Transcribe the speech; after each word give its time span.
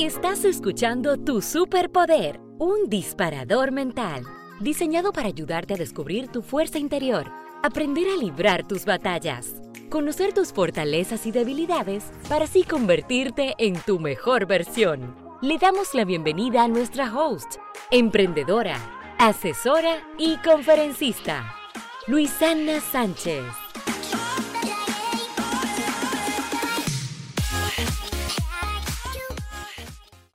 Estás 0.00 0.46
escuchando 0.46 1.18
Tu 1.18 1.42
Superpoder, 1.42 2.40
un 2.58 2.88
disparador 2.88 3.70
mental, 3.70 4.24
diseñado 4.58 5.12
para 5.12 5.28
ayudarte 5.28 5.74
a 5.74 5.76
descubrir 5.76 6.28
tu 6.28 6.40
fuerza 6.40 6.78
interior, 6.78 7.30
aprender 7.62 8.08
a 8.08 8.16
librar 8.16 8.66
tus 8.66 8.86
batallas, 8.86 9.56
conocer 9.90 10.32
tus 10.32 10.54
fortalezas 10.54 11.26
y 11.26 11.32
debilidades 11.32 12.12
para 12.30 12.46
así 12.46 12.62
convertirte 12.62 13.54
en 13.58 13.78
tu 13.78 13.98
mejor 13.98 14.46
versión. 14.46 15.14
Le 15.42 15.58
damos 15.58 15.92
la 15.92 16.06
bienvenida 16.06 16.64
a 16.64 16.68
nuestra 16.68 17.14
host, 17.14 17.56
emprendedora, 17.90 18.78
asesora 19.18 19.98
y 20.16 20.38
conferencista, 20.38 21.44
Luisana 22.06 22.80
Sánchez. 22.80 23.44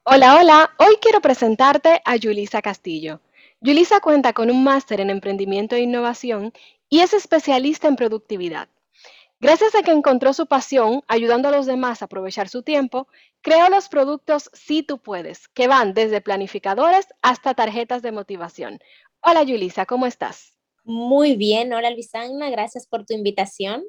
Hola, 0.07 0.35
hola. 0.35 0.69
Hoy 0.77 0.97
quiero 1.01 1.19
presentarte 1.19 1.99
a 2.05 2.15
Yulisa 2.15 2.61
Castillo. 2.61 3.21
Yulisa 3.59 4.01
cuenta 4.01 4.33
con 4.33 4.51
un 4.51 4.63
máster 4.63 4.99
en 5.01 5.09
emprendimiento 5.09 5.75
e 5.75 5.79
innovación 5.79 6.53
y 6.89 6.99
es 6.99 7.15
especialista 7.15 7.87
en 7.87 7.95
productividad. 7.95 8.69
Gracias 9.39 9.73
a 9.73 9.81
que 9.81 9.89
encontró 9.89 10.31
su 10.33 10.45
pasión 10.45 11.01
ayudando 11.07 11.47
a 11.47 11.51
los 11.51 11.65
demás 11.65 12.03
a 12.03 12.05
aprovechar 12.05 12.49
su 12.49 12.61
tiempo, 12.61 13.07
creó 13.41 13.67
los 13.69 13.89
productos 13.89 14.51
Si 14.53 14.83
tú 14.83 14.99
puedes, 14.99 15.47
que 15.47 15.67
van 15.67 15.95
desde 15.95 16.21
planificadores 16.21 17.07
hasta 17.23 17.55
tarjetas 17.55 18.03
de 18.03 18.11
motivación. 18.11 18.77
Hola 19.21 19.41
Yulisa, 19.41 19.87
¿cómo 19.87 20.05
estás? 20.05 20.54
Muy 20.87 21.35
bien, 21.35 21.73
hola 21.73 21.89
Luisana, 21.89 22.51
gracias 22.51 22.85
por 22.85 23.07
tu 23.07 23.15
invitación. 23.15 23.83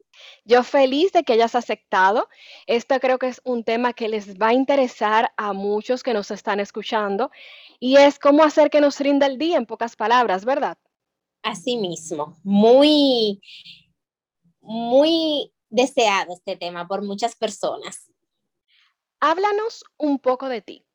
Yo 0.46 0.62
feliz 0.62 1.12
de 1.12 1.24
que 1.24 1.34
hayas 1.34 1.54
aceptado. 1.54 2.26
Esto 2.66 2.98
creo 3.00 3.18
que 3.18 3.28
es 3.28 3.42
un 3.44 3.64
tema 3.64 3.92
que 3.92 4.08
les 4.08 4.38
va 4.38 4.48
a 4.48 4.54
interesar 4.54 5.30
a 5.36 5.52
muchos 5.52 6.02
que 6.02 6.14
nos 6.14 6.30
están 6.30 6.58
escuchando 6.58 7.30
y 7.78 7.98
es 7.98 8.18
cómo 8.18 8.42
hacer 8.42 8.70
que 8.70 8.80
nos 8.80 8.98
rinda 8.98 9.26
el 9.26 9.36
día 9.36 9.58
en 9.58 9.66
pocas 9.66 9.94
palabras, 9.94 10.46
¿verdad? 10.46 10.78
Así 11.42 11.76
mismo, 11.76 12.38
muy, 12.42 13.42
muy 14.62 15.52
deseado 15.68 16.32
este 16.32 16.56
tema 16.56 16.88
por 16.88 17.02
muchas 17.02 17.36
personas. 17.36 18.10
Háblanos 19.20 19.84
un 19.98 20.18
poco 20.18 20.48
de 20.48 20.62
ti. 20.62 20.86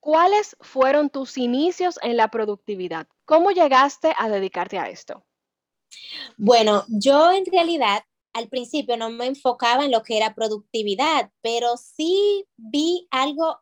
¿Cuáles 0.00 0.54
fueron 0.60 1.08
tus 1.08 1.38
inicios 1.38 1.98
en 2.02 2.18
la 2.18 2.28
productividad? 2.28 3.08
¿Cómo 3.24 3.52
llegaste 3.52 4.12
a 4.18 4.28
dedicarte 4.28 4.78
a 4.78 4.90
esto? 4.90 5.24
Bueno, 6.36 6.84
yo 6.88 7.32
en 7.32 7.44
realidad 7.46 8.02
al 8.32 8.48
principio 8.48 8.96
no 8.96 9.10
me 9.10 9.26
enfocaba 9.26 9.84
en 9.84 9.90
lo 9.90 10.02
que 10.02 10.16
era 10.18 10.34
productividad, 10.34 11.30
pero 11.40 11.76
sí 11.78 12.44
vi 12.56 13.08
algo, 13.10 13.58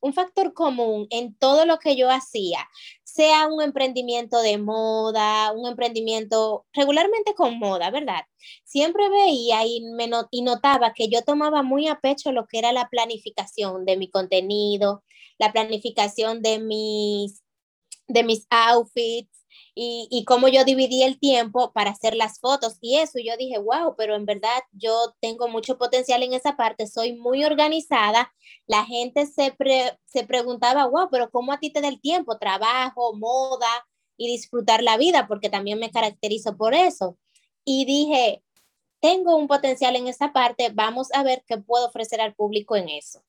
un 0.00 0.12
factor 0.12 0.52
común 0.52 1.06
en 1.10 1.34
todo 1.34 1.64
lo 1.64 1.78
que 1.78 1.96
yo 1.96 2.10
hacía, 2.10 2.68
sea 3.04 3.46
un 3.48 3.62
emprendimiento 3.62 4.40
de 4.42 4.58
moda, 4.58 5.52
un 5.52 5.66
emprendimiento 5.66 6.66
regularmente 6.74 7.34
con 7.34 7.58
moda, 7.58 7.90
¿verdad? 7.90 8.20
Siempre 8.64 9.08
veía 9.08 9.64
y, 9.64 9.80
me 9.80 10.10
y 10.30 10.42
notaba 10.42 10.92
que 10.92 11.08
yo 11.08 11.22
tomaba 11.22 11.62
muy 11.62 11.88
a 11.88 11.98
pecho 11.98 12.30
lo 12.30 12.46
que 12.46 12.58
era 12.58 12.72
la 12.72 12.88
planificación 12.90 13.86
de 13.86 13.96
mi 13.96 14.10
contenido, 14.10 15.02
la 15.38 15.52
planificación 15.52 16.42
de 16.42 16.58
mis, 16.58 17.42
de 18.08 18.24
mis 18.24 18.46
outfits, 18.50 19.46
y, 19.74 20.24
cómo 20.26 20.48
yo 20.48 20.64
dividí 20.64 21.02
el 21.02 21.18
tiempo 21.20 21.72
para 21.72 21.90
hacer 21.90 22.16
las 22.16 22.40
fotos 22.40 22.78
y 22.80 22.96
eso. 22.96 23.18
yo 23.24 23.36
dije, 23.36 23.58
wow, 23.58 23.94
pero 23.96 24.16
en 24.16 24.26
verdad 24.26 24.58
yo 24.72 25.14
tengo 25.20 25.48
mucho 25.48 25.78
potencial 25.78 26.22
en 26.22 26.32
esa 26.32 26.56
parte, 26.56 26.86
soy 26.86 27.14
muy 27.14 27.44
organizada. 27.44 28.32
La 28.66 28.84
gente 28.84 29.26
se, 29.26 29.54
se 30.06 30.24
preguntaba, 30.24 30.86
wow, 30.86 31.08
pero 31.10 31.30
¿cómo 31.30 31.52
a 31.52 31.60
ti 31.60 31.70
te 31.70 31.80
da 31.80 31.88
el 31.88 32.00
tiempo? 32.00 32.38
Trabajo, 32.38 33.14
moda 33.14 33.68
y 34.16 34.26
disfrutar 34.26 34.82
la 34.82 34.96
vida, 34.96 35.28
porque 35.28 35.48
también 35.48 35.78
me 35.78 35.90
caracterizo 35.90 36.56
por 36.56 36.74
eso. 36.74 37.16
Y 37.64 37.84
dije, 37.84 38.42
tengo 39.00 39.36
un 39.36 39.46
potencial 39.46 39.96
en 39.96 40.08
esa 40.08 40.32
parte, 40.32 40.70
vamos 40.74 41.08
a 41.12 41.22
ver 41.22 41.44
qué 41.46 41.58
puedo 41.58 41.86
ofrecer 41.86 42.20
al 42.20 42.34
público 42.34 42.76
en 42.76 42.88
eso. 42.88 43.22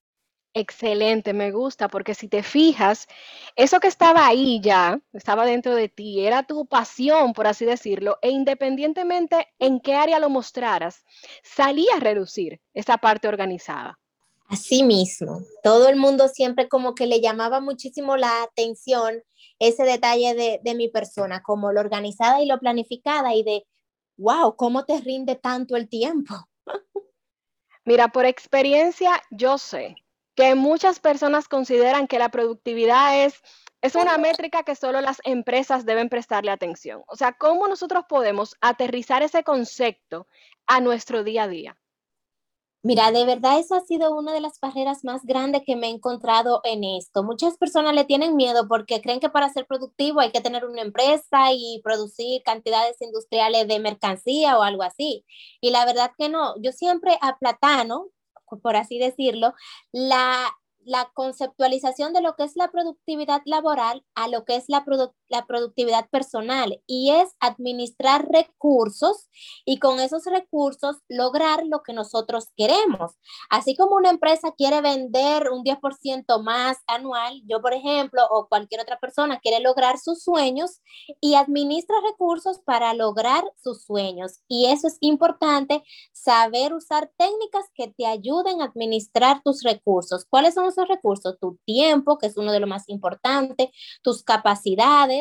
Excelente, 0.55 1.33
me 1.33 1.51
gusta, 1.51 1.89
porque 1.89 2.15
si 2.15 2.27
te 2.27 2.41
fijas, 2.41 3.07
eso 3.55 3.79
que 3.79 3.87
estaba 3.87 4.25
ahí 4.25 4.59
ya, 4.61 4.99
estaba 5.13 5.45
dentro 5.45 5.75
de 5.75 5.89
ti, 5.89 6.25
era 6.25 6.41
tu 6.41 6.65
pasión, 6.65 7.33
por 7.33 7.45
así 7.45 7.65
decirlo, 7.65 8.17
e 8.23 8.29
independientemente 8.31 9.47
en 9.59 9.79
qué 9.79 9.93
área 9.93 10.19
lo 10.19 10.29
mostraras, 10.29 11.05
salía 11.43 11.95
a 11.95 11.99
reducir 11.99 12.59
esa 12.73 12.97
parte 12.97 13.27
organizada. 13.27 13.99
Así 14.47 14.81
mismo, 14.81 15.41
todo 15.61 15.87
el 15.87 15.97
mundo 15.97 16.27
siempre 16.27 16.67
como 16.67 16.95
que 16.95 17.05
le 17.05 17.21
llamaba 17.21 17.59
muchísimo 17.59 18.17
la 18.17 18.41
atención 18.41 19.21
ese 19.59 19.83
detalle 19.83 20.33
de, 20.33 20.59
de 20.63 20.73
mi 20.73 20.87
persona, 20.87 21.43
como 21.43 21.71
lo 21.71 21.79
organizada 21.79 22.41
y 22.41 22.47
lo 22.47 22.59
planificada 22.59 23.35
y 23.35 23.43
de, 23.43 23.67
wow, 24.17 24.55
¿cómo 24.55 24.83
te 24.85 24.99
rinde 24.99 25.35
tanto 25.35 25.75
el 25.75 25.87
tiempo? 25.87 26.33
Mira, 27.85 28.07
por 28.07 28.25
experiencia, 28.25 29.21
yo 29.29 29.59
sé 29.59 29.95
que 30.39 30.55
muchas 30.55 31.01
personas 31.01 31.49
consideran 31.49 32.07
que 32.07 32.17
la 32.17 32.29
productividad 32.29 33.25
es, 33.25 33.41
es 33.81 33.95
una 33.95 34.17
métrica 34.17 34.63
que 34.63 34.73
solo 34.73 35.01
las 35.01 35.19
empresas 35.25 35.85
deben 35.85 36.07
prestarle 36.07 36.49
atención. 36.49 37.03
O 37.07 37.17
sea, 37.17 37.33
¿cómo 37.33 37.67
nosotros 37.67 38.05
podemos 38.07 38.55
aterrizar 38.61 39.21
ese 39.21 39.43
concepto 39.43 40.27
a 40.65 40.79
nuestro 40.79 41.25
día 41.25 41.43
a 41.43 41.47
día? 41.49 41.77
Mira, 42.83 43.11
de 43.11 43.25
verdad 43.25 43.59
esa 43.59 43.79
ha 43.79 43.81
sido 43.81 44.15
una 44.15 44.31
de 44.31 44.39
las 44.39 44.57
barreras 44.61 45.03
más 45.03 45.25
grandes 45.25 45.63
que 45.65 45.75
me 45.75 45.87
he 45.87 45.89
encontrado 45.89 46.61
en 46.63 46.85
esto. 46.85 47.21
Muchas 47.23 47.57
personas 47.57 47.93
le 47.93 48.05
tienen 48.05 48.37
miedo 48.37 48.69
porque 48.69 49.01
creen 49.01 49.19
que 49.19 49.29
para 49.29 49.49
ser 49.49 49.67
productivo 49.67 50.21
hay 50.21 50.31
que 50.31 50.39
tener 50.39 50.63
una 50.63 50.83
empresa 50.83 51.51
y 51.51 51.81
producir 51.83 52.41
cantidades 52.43 52.95
industriales 53.01 53.67
de 53.67 53.81
mercancía 53.81 54.57
o 54.57 54.61
algo 54.63 54.83
así. 54.83 55.25
Y 55.59 55.71
la 55.71 55.83
verdad 55.83 56.11
que 56.17 56.29
no, 56.29 56.53
yo 56.61 56.71
siempre 56.71 57.17
a 57.19 57.37
Platano, 57.37 58.07
por 58.57 58.75
así 58.75 58.99
decirlo, 58.99 59.53
la, 59.91 60.49
la 60.79 61.11
conceptualización 61.13 62.13
de 62.13 62.21
lo 62.21 62.35
que 62.35 62.43
es 62.43 62.55
la 62.55 62.71
productividad 62.71 63.41
laboral 63.45 64.03
a 64.15 64.27
lo 64.27 64.45
que 64.45 64.55
es 64.55 64.65
la, 64.67 64.85
la 65.29 65.45
productividad 65.45 66.09
personal 66.09 66.81
y 66.87 67.11
es 67.11 67.29
administrar 67.39 68.27
recursos 68.29 69.29
y 69.65 69.79
con 69.79 69.99
esos 69.99 70.25
recursos 70.25 70.97
lograr 71.07 71.65
lo 71.65 71.81
que 71.83 71.93
nosotros 71.93 72.47
queremos. 72.57 73.13
Así 73.49 73.75
como 73.75 73.95
una 73.95 74.09
empresa 74.09 74.53
quiere 74.57 74.81
vender 74.81 75.49
un 75.51 75.63
10% 75.63 76.41
más 76.43 76.77
anual, 76.87 77.41
yo 77.45 77.61
por 77.61 77.73
ejemplo 77.73 78.21
o 78.29 78.47
cualquier 78.47 78.81
otra 78.81 78.99
persona 78.99 79.39
quiere 79.39 79.59
lograr 79.59 79.97
sus 79.99 80.23
sueños 80.23 80.81
y 81.21 81.35
administra 81.35 81.95
recursos 82.11 82.59
para 82.59 82.93
lograr 82.93 83.43
sus 83.61 83.83
sueños. 83.83 84.41
Y 84.47 84.67
eso 84.67 84.87
es 84.87 84.97
importante, 85.01 85.83
saber 86.11 86.73
usar 86.73 87.11
técnicas 87.17 87.65
que 87.73 87.87
te 87.87 88.05
ayuden 88.05 88.61
a 88.61 88.65
administrar 88.65 89.41
tus 89.43 89.63
recursos. 89.63 90.25
¿Cuáles 90.29 90.53
son 90.53 90.65
esos 90.65 90.87
recursos? 90.87 91.37
Tu 91.39 91.57
tiempo, 91.65 92.17
que 92.17 92.27
es 92.27 92.37
uno 92.37 92.51
de 92.51 92.59
los 92.59 92.69
más 92.69 92.87
importantes, 92.87 93.69
tus 94.01 94.23
capacidades, 94.23 95.18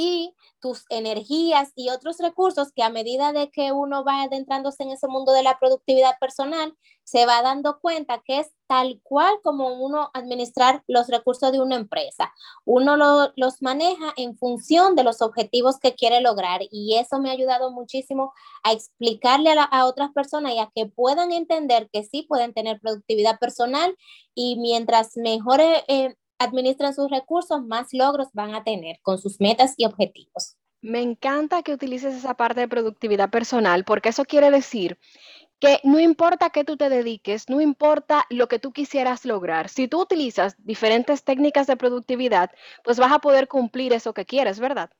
y 0.00 0.34
tus 0.60 0.86
energías 0.88 1.72
y 1.76 1.90
otros 1.90 2.16
recursos 2.20 2.72
que 2.72 2.82
a 2.82 2.88
medida 2.88 3.34
de 3.34 3.50
que 3.50 3.70
uno 3.70 4.02
va 4.02 4.22
adentrándose 4.22 4.82
en 4.82 4.92
ese 4.92 5.08
mundo 5.08 5.32
de 5.32 5.42
la 5.42 5.58
productividad 5.58 6.18
personal, 6.18 6.74
se 7.04 7.26
va 7.26 7.42
dando 7.42 7.80
cuenta 7.80 8.22
que 8.24 8.38
es 8.38 8.50
tal 8.66 8.98
cual 9.02 9.34
como 9.42 9.84
uno 9.84 10.10
administrar 10.14 10.82
los 10.86 11.08
recursos 11.08 11.52
de 11.52 11.60
una 11.60 11.76
empresa. 11.76 12.32
Uno 12.64 12.96
los 13.36 13.60
maneja 13.60 14.14
en 14.16 14.38
función 14.38 14.96
de 14.96 15.04
los 15.04 15.20
objetivos 15.20 15.78
que 15.78 15.94
quiere 15.94 16.22
lograr 16.22 16.60
y 16.70 16.96
eso 16.96 17.18
me 17.18 17.28
ha 17.28 17.32
ayudado 17.32 17.70
muchísimo 17.70 18.32
a 18.62 18.72
explicarle 18.72 19.50
a, 19.58 19.84
otras 19.84 20.12
personas 20.12 20.54
y 20.54 20.60
a 20.60 20.70
que 20.74 20.86
puedan 20.86 21.32
entender 21.32 21.90
que 21.92 22.04
sí 22.04 22.22
pueden 22.22 22.54
tener 22.54 22.80
productividad 22.80 23.38
personal 23.38 23.94
y 24.34 24.56
mientras 24.56 25.18
mejor 25.18 25.60
eh, 25.60 26.16
administran 26.40 26.94
sus 26.94 27.10
recursos, 27.10 27.64
más 27.64 27.88
logros 27.92 28.28
van 28.32 28.54
a 28.54 28.64
tener 28.64 28.98
con 29.02 29.18
sus 29.18 29.40
metas 29.40 29.74
y 29.76 29.84
objetivos. 29.84 30.56
Me 30.82 31.02
encanta 31.02 31.62
que 31.62 31.74
utilices 31.74 32.14
esa 32.14 32.34
parte 32.34 32.60
de 32.60 32.68
productividad 32.68 33.30
personal 33.30 33.84
porque 33.84 34.08
eso 34.08 34.24
quiere 34.24 34.50
decir 34.50 34.98
que 35.60 35.78
no 35.84 36.00
importa 36.00 36.48
qué 36.48 36.64
tú 36.64 36.78
te 36.78 36.88
dediques, 36.88 37.50
no 37.50 37.60
importa 37.60 38.24
lo 38.30 38.48
que 38.48 38.58
tú 38.58 38.72
quisieras 38.72 39.26
lograr, 39.26 39.68
si 39.68 39.88
tú 39.88 40.00
utilizas 40.00 40.56
diferentes 40.58 41.22
técnicas 41.22 41.66
de 41.66 41.76
productividad, 41.76 42.50
pues 42.82 42.98
vas 42.98 43.12
a 43.12 43.18
poder 43.18 43.46
cumplir 43.46 43.92
eso 43.92 44.14
que 44.14 44.24
quieres, 44.24 44.58
¿verdad? 44.58 44.90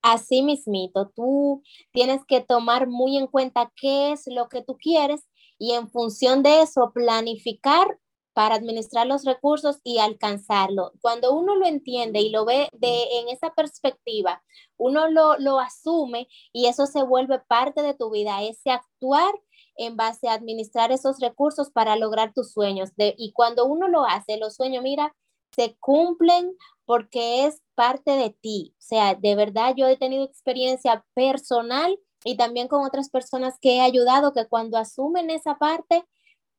Así 0.00 0.42
mismito, 0.42 1.10
tú 1.16 1.64
tienes 1.90 2.24
que 2.24 2.40
tomar 2.40 2.86
muy 2.86 3.16
en 3.16 3.26
cuenta 3.26 3.72
qué 3.74 4.12
es 4.12 4.28
lo 4.28 4.48
que 4.48 4.62
tú 4.62 4.76
quieres 4.78 5.26
y 5.58 5.72
en 5.72 5.90
función 5.90 6.44
de 6.44 6.62
eso 6.62 6.92
planificar 6.94 7.98
para 8.38 8.54
administrar 8.54 9.04
los 9.08 9.24
recursos 9.24 9.80
y 9.82 9.98
alcanzarlo. 9.98 10.92
Cuando 11.00 11.34
uno 11.34 11.56
lo 11.56 11.66
entiende 11.66 12.20
y 12.20 12.30
lo 12.30 12.44
ve 12.44 12.68
de, 12.72 13.18
en 13.18 13.30
esa 13.30 13.52
perspectiva, 13.52 14.44
uno 14.76 15.10
lo, 15.10 15.36
lo 15.38 15.58
asume 15.58 16.28
y 16.52 16.66
eso 16.66 16.86
se 16.86 17.02
vuelve 17.02 17.40
parte 17.40 17.82
de 17.82 17.94
tu 17.94 18.12
vida, 18.12 18.44
ese 18.44 18.70
actuar 18.70 19.34
en 19.76 19.96
base 19.96 20.28
a 20.28 20.34
administrar 20.34 20.92
esos 20.92 21.18
recursos 21.18 21.72
para 21.72 21.96
lograr 21.96 22.32
tus 22.32 22.52
sueños. 22.52 22.90
y 22.96 23.32
cuando 23.32 23.66
uno 23.66 23.88
lo 23.88 24.04
hace, 24.04 24.36
los 24.36 24.54
sueños, 24.54 24.84
mira, 24.84 25.16
se 25.56 25.76
cumplen 25.80 26.54
porque 26.84 27.44
es 27.44 27.60
parte 27.74 28.12
de 28.12 28.30
ti. 28.30 28.72
O 28.78 28.82
sea, 28.82 29.16
de 29.16 29.34
verdad 29.34 29.74
yo 29.76 29.88
he 29.88 29.96
tenido 29.96 30.22
experiencia 30.22 31.04
personal 31.12 31.98
y 32.22 32.36
también 32.36 32.68
con 32.68 32.84
otras 32.84 33.10
personas 33.10 33.58
que 33.60 33.78
he 33.78 33.80
ayudado 33.80 34.32
que 34.32 34.46
cuando 34.46 34.78
asumen 34.78 35.28
esa 35.30 35.58
parte 35.58 36.04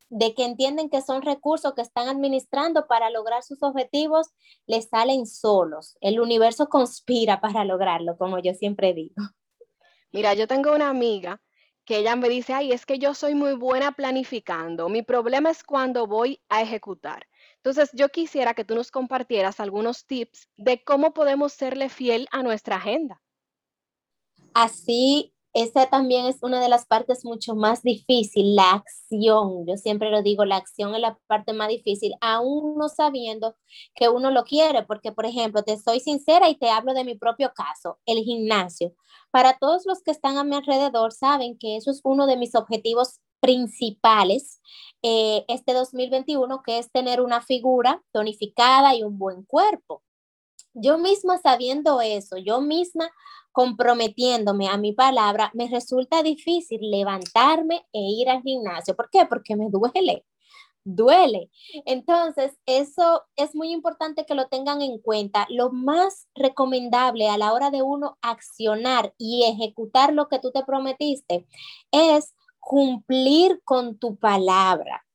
de 0.10 0.34
que 0.34 0.44
entienden 0.44 0.90
que 0.90 1.02
son 1.02 1.22
recursos 1.22 1.74
que 1.74 1.82
están 1.82 2.08
administrando 2.08 2.88
para 2.88 3.10
lograr 3.10 3.44
sus 3.44 3.62
objetivos, 3.64 4.30
les 4.66 4.90
salen 4.90 5.26
solos. 5.26 5.98
El 6.02 6.20
universo 6.20 6.68
conspira 6.68 7.40
para 7.42 7.64
lograrlo, 7.64 8.18
como 8.18 8.40
yo 8.40 8.54
siempre 8.54 8.94
digo. 8.94 9.16
Mira, 10.12 10.34
yo 10.34 10.48
tengo 10.48 10.74
una 10.74 10.90
amiga 10.90 11.42
que 11.86 11.98
ella 11.98 12.16
me 12.16 12.30
dice, 12.30 12.54
ay, 12.54 12.72
es 12.72 12.86
que 12.86 13.00
yo 13.00 13.14
soy 13.14 13.34
muy 13.34 13.54
buena 13.54 13.92
planificando. 13.92 14.90
Mi 14.90 15.02
problema 15.02 15.50
es 15.50 15.64
cuando 15.64 16.06
voy 16.06 16.40
a 16.50 16.62
ejecutar. 16.62 17.28
Entonces, 17.56 17.90
yo 17.94 18.10
quisiera 18.10 18.54
que 18.54 18.64
tú 18.64 18.76
nos 18.76 18.92
compartieras 18.92 19.60
algunos 19.60 20.06
tips 20.06 20.48
de 20.56 20.84
cómo 20.84 21.14
podemos 21.14 21.54
serle 21.54 21.90
fiel 21.90 22.28
a 22.32 22.44
nuestra 22.44 22.76
agenda. 22.76 23.22
Así 24.54 25.34
esa 25.64 25.88
también 25.88 26.26
es 26.26 26.38
una 26.42 26.62
de 26.62 26.70
las 26.70 26.86
partes 26.86 27.26
mucho 27.26 27.56
más 27.56 27.84
difícil, 27.84 28.56
la 28.56 28.72
acción. 28.72 29.66
Yo 29.68 29.76
siempre 29.78 30.10
lo 30.10 30.22
digo, 30.22 30.46
la 30.46 30.56
acción 30.56 30.96
es 30.96 31.02
la 31.02 31.18
parte 31.28 31.54
más 31.54 31.68
difícil, 31.70 32.14
aún 32.22 32.78
no 32.78 32.88
sabiendo 32.90 33.56
que 33.96 34.10
uno 34.10 34.32
lo 34.32 34.44
quiere, 34.44 34.84
porque 34.84 35.12
por 35.12 35.26
ejemplo, 35.26 35.64
te 35.64 35.78
soy 35.78 36.00
sincera 36.00 36.50
y 36.50 36.58
te 36.58 36.70
hablo 36.70 36.94
de 36.94 37.04
mi 37.04 37.16
propio 37.16 37.52
caso, 37.54 38.00
el 38.06 38.20
gimnasio. 38.20 38.94
Para 39.32 39.58
todos 39.58 39.86
los 39.86 40.02
que 40.02 40.12
están 40.12 40.38
a 40.38 40.44
mi 40.44 40.56
alrededor, 40.56 41.12
saben 41.12 41.58
que 41.58 41.78
eso 41.78 41.92
es 41.92 42.02
uno 42.04 42.26
de 42.26 42.38
mis 42.38 42.56
objetivos 42.56 43.20
principales 43.42 44.62
eh, 45.02 45.46
este 45.48 45.74
2021, 45.74 46.62
que 46.64 46.80
es 46.80 46.92
tener 46.92 47.22
una 47.22 47.42
figura 47.42 48.02
tonificada 48.12 48.96
y 48.96 49.04
un 49.04 49.18
buen 49.18 49.44
cuerpo. 49.44 50.04
Yo 50.74 50.98
misma 50.98 51.38
sabiendo 51.38 52.02
eso, 52.02 52.38
yo 52.38 52.62
misma 52.62 53.12
comprometiéndome 53.52 54.68
a 54.68 54.78
mi 54.78 54.94
palabra, 54.94 55.52
me 55.54 55.68
resulta 55.68 56.24
difícil 56.24 56.80
levantarme 56.82 57.86
e 57.92 58.00
ir 58.00 58.30
al 58.30 58.42
gimnasio. 58.42 58.96
¿Por 58.96 59.10
qué? 59.10 59.26
Porque 59.26 59.56
me 59.56 59.70
duele, 59.70 60.26
duele. 60.84 61.50
Entonces, 61.86 62.58
eso 62.66 63.24
es 63.36 63.56
muy 63.56 63.72
importante 63.72 64.26
que 64.26 64.36
lo 64.36 64.48
tengan 64.48 64.82
en 64.82 65.00
cuenta. 65.00 65.46
Lo 65.50 65.72
más 65.72 66.28
recomendable 66.36 67.30
a 67.30 67.38
la 67.38 67.54
hora 67.54 67.72
de 67.72 67.82
uno 67.82 68.18
accionar 68.22 69.14
y 69.18 69.46
ejecutar 69.46 70.14
lo 70.14 70.28
que 70.28 70.40
tú 70.40 70.52
te 70.52 70.64
prometiste 70.64 71.48
es 71.92 72.36
cumplir 72.60 73.62
con 73.64 73.98
tu 73.98 74.18
palabra. 74.18 75.06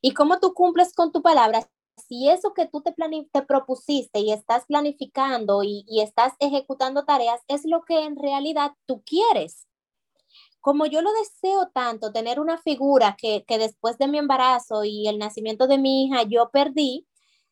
¿Y 0.00 0.12
cómo 0.12 0.38
tú 0.40 0.54
cumples 0.54 0.94
con 0.94 1.12
tu 1.12 1.22
palabra? 1.22 1.68
Si 1.96 2.28
eso 2.28 2.54
que 2.54 2.66
tú 2.66 2.82
te, 2.82 2.94
te 3.32 3.42
propusiste 3.42 4.20
y 4.20 4.32
estás 4.32 4.66
planificando 4.66 5.62
y, 5.62 5.84
estás 6.00 6.32
ejecutando 6.40 7.04
tareas 7.04 7.40
es 7.48 7.64
lo 7.64 7.84
que 7.84 8.04
en 8.04 8.16
realidad 8.16 8.72
tú 8.86 9.02
quieres. 9.04 9.66
Como 10.60 10.86
yo 10.86 11.02
lo 11.02 11.12
deseo 11.12 11.70
tanto, 11.74 12.12
tener 12.12 12.40
una 12.40 12.58
figura 12.58 13.16
que, 13.18 13.44
que 13.46 13.58
después 13.58 13.98
de 13.98 14.08
mi 14.08 14.18
embarazo 14.18 14.84
y 14.84 15.08
el 15.08 15.18
nacimiento 15.18 15.66
de 15.66 15.78
mi 15.78 16.04
hija 16.04 16.22
yo 16.22 16.50
perdí, 16.50 17.06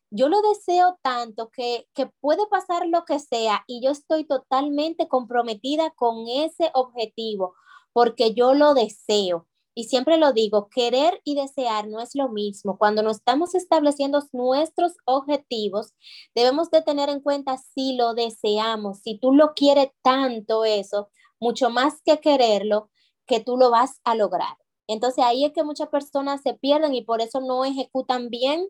yo 0.09 0.29
lo 0.29 0.41
deseo 0.41 0.99
tanto 1.01 1.49
que, 1.49 1.87
que, 1.93 2.07
puede 2.19 2.45
pasar 2.47 2.87
lo 2.87 3.05
que 3.05 3.19
sea 3.19 3.63
y 3.67 3.81
yo 3.83 3.91
estoy 3.91 4.25
totalmente 4.25 5.07
comprometida 5.07 5.91
con 5.91 6.27
ese 6.27 6.69
objetivo 6.73 7.55
porque 7.93 8.33
yo 8.33 8.53
lo 8.53 8.73
deseo. 8.73 9.47
Y 9.75 9.85
siempre 9.85 10.17
lo 10.17 10.33
digo, 10.33 10.69
querer 10.69 11.19
y 11.23 11.35
desear 11.35 11.87
no 11.87 11.99
es 11.99 12.15
lo 12.15 12.29
mismo. 12.29 12.77
Cuando 12.77 13.01
nos 13.01 13.17
estamos 13.17 13.55
estableciendo 13.55 14.21
nuestros 14.31 14.93
objetivos, 15.05 15.93
debemos 16.35 16.69
de 16.69 16.81
tener 16.81 17.09
en 17.09 17.21
cuenta 17.21 17.57
si 17.57 17.95
lo 17.95 18.13
deseamos, 18.13 18.99
si 18.99 19.17
tú 19.17 19.33
lo 19.33 19.53
quieres 19.53 19.89
tanto 20.03 20.63
eso, 20.65 21.09
mucho 21.39 21.69
más 21.69 22.01
que 22.05 22.19
quererlo, 22.19 22.89
que 23.25 23.39
tú 23.39 23.57
lo 23.57 23.71
vas 23.71 23.99
a 24.03 24.15
lograr. 24.15 24.57
Entonces 24.87 25.23
ahí 25.23 25.45
es 25.45 25.53
que 25.53 25.63
muchas 25.63 25.89
personas 25.89 26.41
se 26.41 26.53
pierden 26.53 26.93
y 26.93 27.03
por 27.03 27.21
eso 27.21 27.41
no 27.41 27.65
ejecutan 27.65 28.29
bien 28.29 28.67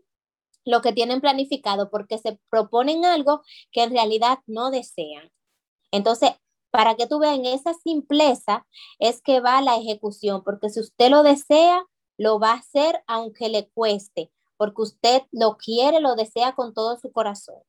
lo 0.66 0.82
que 0.82 0.94
tienen 0.94 1.22
planificado, 1.22 1.90
porque 1.90 2.18
se 2.18 2.40
proponen 2.50 3.06
algo 3.06 3.42
que 3.72 3.84
en 3.84 3.92
realidad 3.92 4.40
no 4.48 4.72
desean. 4.72 5.30
Entonces, 5.92 6.32
para 6.74 6.96
que 6.96 7.06
tú 7.06 7.20
veas 7.20 7.38
en 7.38 7.46
esa 7.46 7.76
simpleza 7.76 8.66
es 8.98 9.22
que 9.22 9.42
va 9.42 9.62
la 9.62 9.78
ejecución, 9.78 10.44
porque 10.44 10.72
si 10.72 10.80
usted 10.80 11.12
lo 11.12 11.22
desea, 11.22 11.86
lo 12.18 12.40
va 12.40 12.54
a 12.54 12.56
hacer 12.56 13.04
aunque 13.06 13.48
le 13.48 13.70
cueste, 13.70 14.32
porque 14.58 14.82
usted 14.82 15.22
lo 15.32 15.56
quiere, 15.58 16.00
lo 16.00 16.16
desea 16.16 16.56
con 16.56 16.74
todo 16.74 16.98
su 16.98 17.12
corazón. 17.12 17.62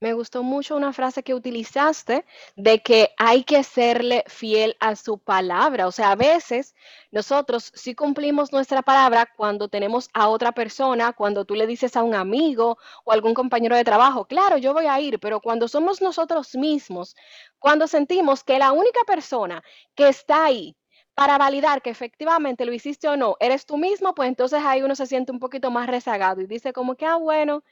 Me 0.00 0.12
gustó 0.12 0.42
mucho 0.42 0.76
una 0.76 0.92
frase 0.92 1.22
que 1.22 1.34
utilizaste 1.34 2.24
de 2.56 2.80
que 2.82 3.10
hay 3.16 3.42
que 3.44 3.62
serle 3.64 4.22
fiel 4.26 4.76
a 4.80 4.96
su 4.96 5.18
palabra. 5.18 5.86
O 5.86 5.92
sea, 5.92 6.10
a 6.10 6.16
veces 6.16 6.74
nosotros 7.10 7.72
sí 7.74 7.94
cumplimos 7.94 8.52
nuestra 8.52 8.82
palabra 8.82 9.26
cuando 9.36 9.68
tenemos 9.68 10.10
a 10.12 10.28
otra 10.28 10.52
persona, 10.52 11.12
cuando 11.12 11.44
tú 11.44 11.54
le 11.54 11.66
dices 11.66 11.96
a 11.96 12.02
un 12.02 12.14
amigo 12.14 12.76
o 13.04 13.12
algún 13.12 13.34
compañero 13.34 13.76
de 13.76 13.84
trabajo, 13.84 14.26
claro, 14.26 14.58
yo 14.58 14.74
voy 14.74 14.86
a 14.86 15.00
ir, 15.00 15.18
pero 15.20 15.40
cuando 15.40 15.68
somos 15.68 16.02
nosotros 16.02 16.54
mismos, 16.54 17.16
cuando 17.58 17.86
sentimos 17.86 18.44
que 18.44 18.58
la 18.58 18.72
única 18.72 19.00
persona 19.04 19.62
que 19.94 20.08
está 20.08 20.44
ahí 20.44 20.76
para 21.14 21.38
validar 21.38 21.80
que 21.80 21.90
efectivamente 21.90 22.64
lo 22.66 22.72
hiciste 22.72 23.08
o 23.08 23.16
no, 23.16 23.36
eres 23.40 23.64
tú 23.66 23.76
mismo, 23.78 24.14
pues 24.14 24.28
entonces 24.28 24.60
ahí 24.64 24.82
uno 24.82 24.96
se 24.96 25.06
siente 25.06 25.30
un 25.32 25.38
poquito 25.38 25.70
más 25.70 25.86
rezagado 25.86 26.40
y 26.40 26.46
dice 26.46 26.72
como 26.72 26.96
que, 26.96 27.06
ah, 27.06 27.16
bueno, 27.16 27.62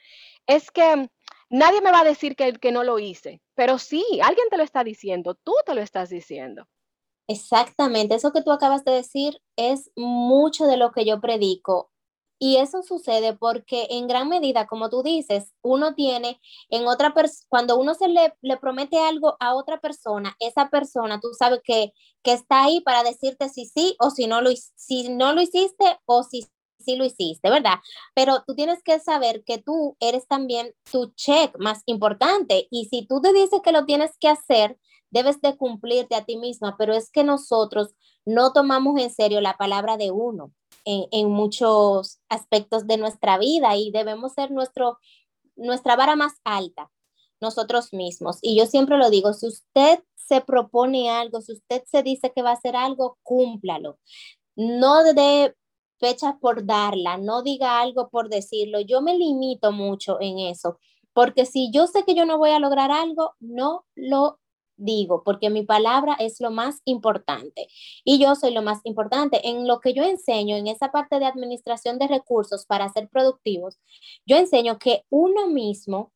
es 0.47 0.71
que 0.71 1.09
nadie 1.53 1.81
me 1.81 1.91
va 1.91 1.99
a 1.99 2.03
decir 2.03 2.35
que, 2.35 2.53
que 2.53 2.71
no 2.71 2.83
lo 2.83 2.97
hice, 2.97 3.41
pero 3.53 3.77
sí, 3.77 4.03
alguien 4.23 4.47
te 4.49 4.57
lo 4.57 4.63
está 4.63 4.83
diciendo, 4.83 5.35
tú 5.35 5.53
te 5.65 5.75
lo 5.75 5.81
estás 5.81 6.09
diciendo. 6.09 6.67
Exactamente, 7.27 8.15
eso 8.15 8.33
que 8.33 8.41
tú 8.41 8.51
acabas 8.51 8.83
de 8.83 8.91
decir 8.91 9.39
es 9.55 9.91
mucho 9.95 10.65
de 10.65 10.77
lo 10.77 10.91
que 10.91 11.05
yo 11.05 11.21
predico. 11.21 11.91
Y 12.39 12.57
eso 12.57 12.81
sucede 12.83 13.37
porque 13.37 13.87
en 13.91 14.07
gran 14.07 14.27
medida, 14.27 14.67
como 14.67 14.89
tú 14.89 15.03
dices, 15.03 15.53
uno 15.61 15.95
tiene 15.95 16.41
en 16.69 16.87
otra 16.87 17.13
persona, 17.13 17.45
cuando 17.47 17.77
uno 17.77 17.93
se 17.93 18.09
le, 18.09 18.33
le, 18.41 18.57
promete 18.57 18.99
algo 18.99 19.37
a 19.39 19.55
otra 19.55 19.79
persona, 19.79 20.35
esa 20.39 20.69
persona, 20.69 21.21
tú 21.21 21.29
sabes 21.37 21.61
que, 21.63 21.93
que 22.21 22.33
está 22.33 22.65
ahí 22.65 22.81
para 22.81 23.03
decirte 23.03 23.47
si 23.47 23.65
sí 23.65 23.95
o 23.99 24.09
si 24.09 24.27
no 24.27 24.41
lo, 24.41 24.49
si 24.75 25.09
no 25.09 25.31
lo 25.33 25.41
hiciste 25.41 25.99
o 26.05 26.23
si 26.23 26.45
sí 26.83 26.95
lo 26.95 27.05
hiciste, 27.05 27.49
¿verdad? 27.49 27.79
Pero 28.13 28.43
tú 28.45 28.55
tienes 28.55 28.83
que 28.83 28.99
saber 28.99 29.43
que 29.43 29.57
tú 29.57 29.95
eres 29.99 30.27
también 30.27 30.73
tu 30.91 31.13
check 31.15 31.57
más 31.59 31.81
importante 31.85 32.67
y 32.69 32.85
si 32.85 33.05
tú 33.05 33.21
te 33.21 33.33
dices 33.33 33.61
que 33.63 33.71
lo 33.71 33.85
tienes 33.85 34.17
que 34.19 34.27
hacer, 34.27 34.77
debes 35.09 35.41
de 35.41 35.55
cumplirte 35.57 36.15
a 36.15 36.25
ti 36.25 36.37
misma, 36.37 36.75
pero 36.77 36.93
es 36.93 37.11
que 37.11 37.23
nosotros 37.23 37.95
no 38.25 38.51
tomamos 38.51 38.99
en 38.99 39.11
serio 39.11 39.41
la 39.41 39.57
palabra 39.57 39.97
de 39.97 40.11
uno 40.11 40.51
en, 40.85 41.29
muchos 41.29 42.19
aspectos 42.29 42.87
de 42.87 42.97
nuestra 42.97 43.37
vida 43.37 43.75
y 43.75 43.91
debemos 43.91 44.33
ser 44.33 44.51
nuestro, 44.51 44.97
nuestra 45.55 45.95
vara 45.95 46.15
más 46.15 46.33
alta 46.43 46.91
nosotros 47.39 47.93
mismos. 47.93 48.39
Y 48.41 48.57
yo 48.57 48.65
siempre 48.65 48.97
lo 48.97 49.09
digo, 49.09 49.33
si 49.33 49.47
usted 49.47 50.03
se 50.15 50.41
propone 50.41 51.09
algo, 51.09 51.41
si 51.41 51.53
usted 51.53 51.83
se 51.85 52.01
dice 52.01 52.31
que 52.33 52.41
va 52.41 52.51
a 52.51 52.53
hacer 52.53 52.75
algo, 52.75 53.17
cúmplalo. 53.21 53.99
No 54.55 55.03
de 55.03 55.55
fecha 56.03 56.37
por 56.41 56.65
darla, 56.65 57.17
no 57.17 57.43
diga 57.43 57.79
algo 57.79 58.09
por 58.09 58.27
decirlo. 58.27 58.81
Yo 58.81 59.01
me 59.01 59.17
limito 59.17 59.71
mucho 59.71 60.17
en 60.19 60.37
eso, 60.37 60.77
porque 61.13 61.45
si 61.45 61.71
yo 61.71 61.87
sé 61.87 62.03
que 62.03 62.13
yo 62.13 62.25
no 62.25 62.37
voy 62.37 62.49
a 62.49 62.59
lograr 62.59 62.91
algo, 62.91 63.35
no 63.39 63.85
lo 63.95 64.39
digo, 64.75 65.23
porque 65.23 65.49
mi 65.49 65.63
palabra 65.63 66.17
es 66.19 66.41
lo 66.41 66.51
más 66.51 66.81
importante 66.83 67.67
y 68.03 68.19
yo 68.19 68.35
soy 68.35 68.53
lo 68.53 68.61
más 68.61 68.81
importante. 68.83 69.47
En 69.47 69.65
lo 69.65 69.79
que 69.79 69.93
yo 69.93 70.03
enseño, 70.03 70.57
en 70.57 70.67
esa 70.67 70.91
parte 70.91 71.19
de 71.19 71.25
administración 71.25 71.97
de 71.99 72.09
recursos 72.09 72.65
para 72.65 72.89
ser 72.89 73.07
productivos, 73.07 73.79
yo 74.25 74.35
enseño 74.35 74.79
que 74.79 75.05
uno 75.09 75.47
mismo 75.47 76.11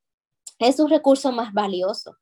es 0.59 0.81
un 0.81 0.89
recurso 0.89 1.31
más 1.31 1.53
valioso. 1.53 2.17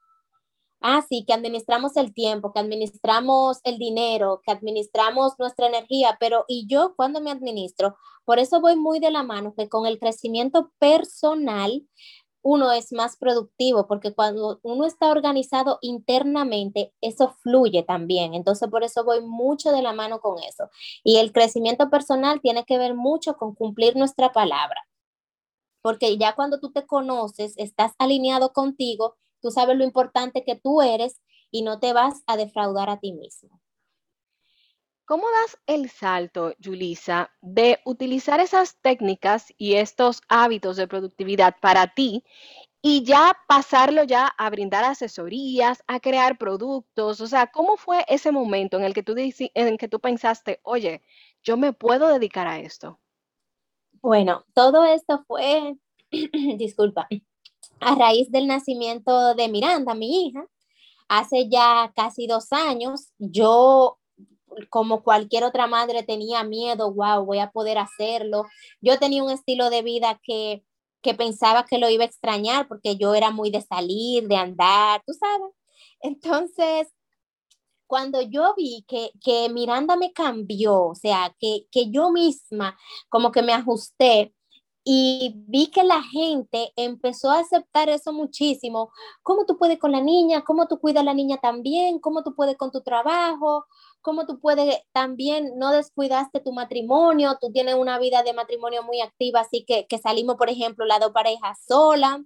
Ah, 0.88 1.02
sí, 1.10 1.26
que 1.26 1.34
administramos 1.34 1.98
el 1.98 2.14
tiempo, 2.14 2.54
que 2.54 2.60
administramos 2.60 3.60
el 3.64 3.80
dinero, 3.80 4.42
que 4.46 4.52
administramos 4.52 5.34
nuestra 5.40 5.66
energía, 5.66 6.16
pero 6.20 6.46
¿y 6.48 6.68
yo 6.68 6.94
cuándo 6.96 7.22
me 7.22 7.32
administro? 7.32 7.98
Por 8.24 8.38
eso 8.38 8.62
voy 8.62 8.76
muy 8.76 9.00
de 9.00 9.10
la 9.10 9.24
mano 9.24 9.56
que 9.58 9.68
con 9.68 9.88
el 9.88 9.98
crecimiento 9.98 10.72
personal 10.78 11.88
uno 12.44 12.72
es 12.72 12.94
más 12.94 13.18
productivo, 13.18 13.88
porque 13.88 14.14
cuando 14.14 14.60
uno 14.62 14.86
está 14.86 15.10
organizado 15.10 15.80
internamente, 15.82 16.94
eso 17.02 17.36
fluye 17.42 17.82
también. 17.82 18.36
Entonces, 18.36 18.70
por 18.70 18.84
eso 18.84 19.04
voy 19.04 19.22
mucho 19.22 19.72
de 19.72 19.82
la 19.82 19.94
mano 19.94 20.20
con 20.20 20.38
eso. 20.44 20.70
Y 21.04 21.18
el 21.18 21.32
crecimiento 21.32 21.90
personal 21.90 22.42
tiene 22.42 22.64
que 22.64 22.78
ver 22.78 22.94
mucho 22.94 23.38
con 23.38 23.56
cumplir 23.56 23.96
nuestra 23.96 24.32
palabra. 24.32 24.82
Porque 25.82 26.18
ya 26.18 26.36
cuando 26.36 26.60
tú 26.60 26.72
te 26.72 26.86
conoces, 26.86 27.54
estás 27.58 27.94
alineado 28.00 28.54
contigo, 28.54 29.16
tú 29.46 29.52
sabes 29.52 29.78
lo 29.78 29.84
importante 29.84 30.44
que 30.44 30.56
tú 30.56 30.82
eres 30.82 31.22
y 31.52 31.62
no 31.62 31.80
te 31.80 31.94
vas 31.94 32.24
a 32.26 32.36
defraudar 32.36 32.90
a 32.90 33.00
ti 33.00 33.14
mismo. 33.14 33.62
¿Cómo 35.06 35.28
das 35.30 35.60
el 35.68 35.88
salto, 35.92 36.56
Julisa, 36.60 37.30
de 37.42 37.80
utilizar 37.86 38.40
esas 38.40 38.82
técnicas 38.82 39.54
y 39.60 39.76
estos 39.76 40.24
hábitos 40.30 40.78
de 40.78 40.88
productividad 40.88 41.58
para 41.62 41.94
ti 41.94 42.24
y 42.82 43.04
ya 43.04 43.38
pasarlo 43.48 44.04
ya 44.04 44.26
a 44.26 44.50
brindar 44.50 44.84
asesorías, 44.84 45.84
a 45.86 46.00
crear 46.00 46.40
productos? 46.40 47.22
O 47.22 47.28
sea, 47.28 47.46
¿cómo 47.46 47.78
fue 47.78 48.04
ese 48.08 48.32
momento 48.32 48.78
en 48.78 48.84
el 48.84 48.96
que 48.96 49.04
tú, 49.04 49.14
en 49.16 49.78
que 49.78 49.88
tú 49.88 50.00
pensaste, 50.00 50.60
oye, 50.64 51.04
yo 51.44 51.56
me 51.56 51.72
puedo 51.72 52.08
dedicar 52.08 52.48
a 52.48 52.58
esto? 52.58 53.00
Bueno, 54.02 54.44
todo 54.56 54.86
esto 54.86 55.24
fue, 55.28 55.78
disculpa, 56.58 57.08
a 57.80 57.96
raíz 57.96 58.32
del 58.32 58.48
nacimiento 58.48 59.36
de 59.36 59.48
Miranda, 59.48 59.94
mi 59.94 60.28
hija. 60.28 60.46
Hace 61.08 61.50
ya 61.50 61.92
casi 61.96 62.28
dos 62.28 62.52
años, 62.52 63.12
yo 63.20 64.00
como 64.70 65.04
cualquier 65.04 65.44
otra 65.44 65.68
madre 65.68 66.04
tenía 66.04 66.44
miedo, 66.44 66.94
wow, 66.94 67.26
voy 67.26 67.40
a 67.40 67.52
poder 67.52 67.78
hacerlo. 67.78 68.46
Yo 68.82 68.98
tenía 69.00 69.24
un 69.24 69.32
estilo 69.32 69.70
de 69.70 69.82
vida 69.82 70.20
que, 70.24 70.64
que 71.02 71.14
pensaba 71.14 71.66
que 71.66 71.78
lo 71.78 71.90
iba 71.90 72.04
a 72.04 72.08
extrañar 72.08 72.68
porque 72.68 72.96
yo 72.96 73.14
era 73.14 73.32
muy 73.32 73.52
de 73.52 73.62
salir, 73.62 74.28
de 74.28 74.36
andar, 74.36 75.02
tú 75.06 75.14
sabes. 75.14 75.52
Entonces, 76.02 76.88
cuando 77.88 78.22
yo 78.22 78.54
vi 78.58 78.84
que, 78.88 79.12
que 79.24 79.50
Miranda 79.50 79.96
me 79.96 80.12
cambió, 80.14 80.86
o 80.86 80.96
sea, 80.96 81.36
que, 81.40 81.68
que 81.72 81.92
yo 81.92 82.12
misma 82.12 82.78
como 83.10 83.32
que 83.32 83.42
me 83.44 83.54
ajusté 83.54 84.34
y 84.88 85.34
vi 85.48 85.72
que 85.72 85.84
la 85.84 86.04
gente 86.04 86.72
empezó 86.76 87.32
a 87.32 87.40
aceptar 87.40 87.90
eso 87.90 88.14
muchísimo. 88.14 88.92
¿Cómo 89.24 89.48
tú 89.48 89.58
puedes 89.58 89.80
con 89.80 89.92
la 89.92 90.00
niña? 90.00 90.44
¿Cómo 90.44 90.68
tú 90.68 90.80
cuidas 90.80 91.02
a 91.02 91.06
la 91.06 91.16
niña 91.16 91.38
también? 91.38 92.00
¿Cómo 92.00 92.24
tú 92.24 92.36
puedes 92.36 92.56
con 92.56 92.72
tu 92.72 92.82
trabajo? 92.82 93.66
¿Cómo 94.02 94.28
tú 94.28 94.40
puedes 94.40 94.84
también 94.94 95.58
no 95.58 95.72
descuidaste 95.72 96.40
tu 96.40 96.52
matrimonio? 96.52 97.36
Tú 97.42 97.52
tienes 97.52 97.74
una 97.74 97.98
vida 97.98 98.22
de 98.22 98.34
matrimonio 98.34 98.84
muy 98.84 99.02
activa, 99.02 99.40
así 99.40 99.66
que, 99.66 99.88
que 99.88 99.98
salimos, 99.98 100.36
por 100.36 100.52
ejemplo, 100.52 100.86
las 100.86 101.00
dos 101.00 101.12
parejas 101.12 101.58
sola. 101.68 102.24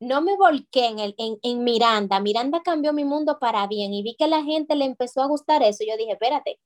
No 0.00 0.20
me 0.20 0.36
volqué 0.36 0.88
en, 0.88 0.98
el, 0.98 1.14
en, 1.16 1.38
en 1.42 1.64
Miranda. 1.64 2.20
Miranda 2.20 2.60
cambió 2.62 2.92
mi 2.92 3.04
mundo 3.04 3.38
para 3.38 3.66
bien 3.68 3.94
y 3.94 4.02
vi 4.02 4.16
que 4.16 4.28
la 4.28 4.42
gente 4.42 4.76
le 4.76 4.84
empezó 4.84 5.22
a 5.22 5.28
gustar 5.28 5.62
eso. 5.62 5.82
Yo 5.88 5.96
dije, 5.96 6.12
espérate, 6.12 6.60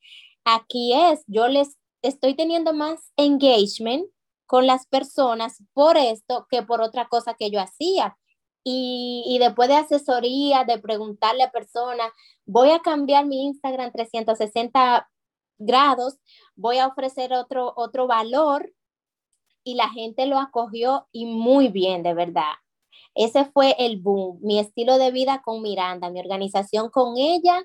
aquí 0.45 0.93
es, 0.93 1.23
yo 1.29 1.47
les 1.47 1.77
estoy 2.03 2.35
teniendo 2.35 2.73
más 2.73 3.13
engagement 3.17 4.11
con 4.49 4.67
las 4.67 4.87
personas 4.87 5.63
por 5.75 5.99
esto 5.99 6.47
que 6.51 6.63
por 6.63 6.81
otra 6.81 7.07
cosa 7.07 7.35
que 7.35 7.51
yo 7.51 7.61
hacía. 7.61 8.17
Y, 8.65 9.39
después 9.41 9.69
de 9.69 9.77
asesoría, 9.77 10.65
de 10.65 10.79
preguntarle 10.79 11.43
a 11.43 11.51
personas, 11.51 12.11
voy 12.45 12.71
a 12.71 12.81
cambiar 12.81 13.25
mi 13.25 13.47
Instagram 13.47 13.93
360 13.93 15.09
grados, 15.59 16.17
voy 16.57 16.79
a 16.79 16.89
ofrecer 16.89 17.33
otro, 17.33 17.73
otro 17.77 18.07
valor 18.07 18.73
y 19.65 19.75
la 19.75 19.89
gente 19.91 20.27
lo 20.27 20.39
acogió 20.39 21.09
y 21.13 21.27
muy 21.27 21.69
bien, 21.69 22.03
de 22.03 22.15
verdad. 22.15 22.55
Ese 23.15 23.45
fue 23.47 23.75
el 23.79 24.01
boom, 24.01 24.39
mi 24.43 24.59
estilo 24.59 24.99
de 24.99 25.13
vida 25.13 25.41
con 25.43 25.63
Miranda, 25.63 26.11
mi 26.11 26.21
organización 26.21 26.91
con 26.91 27.17
ella 27.17 27.65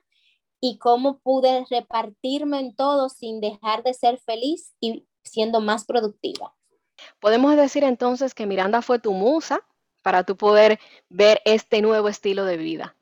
y 0.62 0.78
cómo 0.78 1.20
pude 1.20 1.66
repartirme 1.70 2.60
en 2.60 2.76
todo 2.76 3.10
sin 3.10 3.42
dejar 3.42 3.84
de 3.84 3.94
ser 3.94 4.20
feliz 4.20 4.74
y 4.80 5.06
siendo 5.24 5.60
más 5.60 5.86
productiva. 5.86 6.56
Podemos 7.20 7.56
decir 7.56 7.84
entonces 7.84 8.34
que 8.34 8.46
Miranda 8.46 8.82
fue 8.82 9.00
tu 9.00 9.14
musa 9.14 9.62
para 10.02 10.24
tu 10.24 10.36
poder 10.38 10.80
ver 11.10 11.42
este 11.46 11.82
nuevo 11.82 12.10
estilo 12.10 12.46
de 12.46 12.58
vida. 12.58 12.98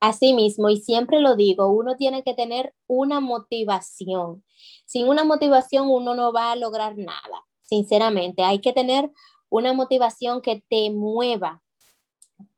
Así 0.00 0.34
mismo, 0.34 0.68
y 0.68 0.76
siempre 0.76 1.20
lo 1.20 1.36
digo, 1.36 1.68
uno 1.68 1.96
tiene 1.96 2.22
que 2.22 2.34
tener 2.34 2.74
una 2.86 3.20
motivación. 3.20 4.44
Sin 4.84 5.08
una 5.08 5.24
motivación 5.24 5.88
uno 5.88 6.14
no 6.14 6.32
va 6.32 6.52
a 6.52 6.56
lograr 6.56 6.98
nada, 6.98 7.44
sinceramente. 7.62 8.42
Hay 8.42 8.60
que 8.60 8.72
tener 8.72 9.10
una 9.48 9.72
motivación 9.72 10.42
que 10.42 10.62
te 10.68 10.90
mueva 10.90 11.62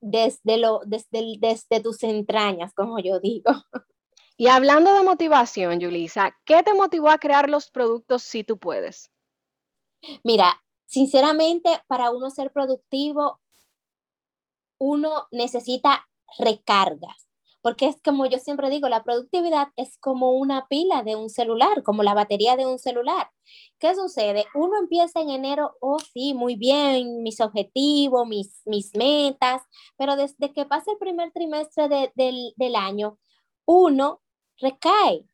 desde, 0.00 0.56
lo, 0.58 0.80
desde, 0.84 1.36
desde 1.38 1.80
tus 1.80 2.02
entrañas, 2.02 2.74
como 2.74 2.98
yo 2.98 3.20
digo. 3.20 3.52
Y 4.36 4.46
hablando 4.46 4.94
de 4.94 5.02
motivación, 5.02 5.80
Yulisa, 5.80 6.36
¿qué 6.44 6.62
te 6.62 6.72
motivó 6.72 7.10
a 7.10 7.18
crear 7.18 7.50
los 7.50 7.70
productos 7.70 8.22
si 8.22 8.44
tú 8.44 8.56
puedes? 8.56 9.10
Mira, 10.22 10.62
sinceramente, 10.88 11.70
para 11.86 12.10
uno 12.10 12.30
ser 12.30 12.50
productivo, 12.50 13.40
uno 14.78 15.26
necesita 15.30 16.08
recargas, 16.38 17.28
porque 17.62 17.86
es 17.86 17.96
como 18.02 18.26
yo 18.26 18.38
siempre 18.38 18.70
digo, 18.70 18.88
la 18.88 19.02
productividad 19.02 19.68
es 19.76 19.98
como 19.98 20.32
una 20.32 20.66
pila 20.68 21.02
de 21.02 21.16
un 21.16 21.28
celular, 21.28 21.82
como 21.82 22.02
la 22.02 22.14
batería 22.14 22.56
de 22.56 22.66
un 22.66 22.78
celular. 22.78 23.30
¿Qué 23.78 23.94
sucede? 23.94 24.46
Uno 24.54 24.78
empieza 24.78 25.20
en 25.20 25.30
enero, 25.30 25.76
oh 25.80 25.98
sí, 25.98 26.34
muy 26.34 26.56
bien, 26.56 27.22
mis 27.22 27.40
objetivos, 27.40 28.26
mis, 28.26 28.62
mis 28.64 28.94
metas, 28.96 29.62
pero 29.96 30.16
desde 30.16 30.52
que 30.52 30.64
pasa 30.64 30.92
el 30.92 30.98
primer 30.98 31.32
trimestre 31.32 31.88
del, 32.14 32.54
del 32.56 32.76
año, 32.76 33.18
uno 33.66 34.22
recae. 34.58 35.26